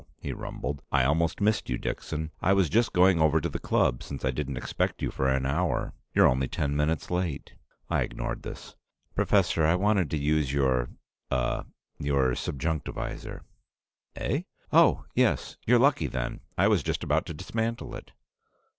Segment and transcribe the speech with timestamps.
[0.19, 0.81] he rumbled.
[0.91, 2.31] "I almost missed you, Dixon.
[2.41, 5.45] I was just going over to the club, since I didn't expect you for an
[5.45, 5.93] hour.
[6.15, 7.53] You're only ten minutes late."
[7.87, 8.75] I ignored this.
[9.13, 10.89] "Professor, I want to use your
[11.29, 11.65] uh
[11.99, 13.43] your subjunctivisor."
[14.15, 14.41] "Eh?
[14.73, 15.57] Oh, yes.
[15.67, 16.39] You're lucky, then.
[16.57, 18.11] I was just about to dismantle it."